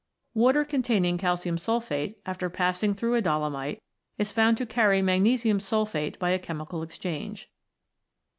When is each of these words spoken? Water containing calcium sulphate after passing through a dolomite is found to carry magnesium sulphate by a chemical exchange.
Water 0.33 0.65
containing 0.65 1.19
calcium 1.19 1.59
sulphate 1.59 2.17
after 2.25 2.49
passing 2.49 2.95
through 2.95 3.13
a 3.13 3.21
dolomite 3.21 3.83
is 4.17 4.31
found 4.31 4.57
to 4.57 4.65
carry 4.65 4.99
magnesium 4.99 5.59
sulphate 5.59 6.17
by 6.17 6.31
a 6.31 6.39
chemical 6.39 6.81
exchange. 6.81 7.51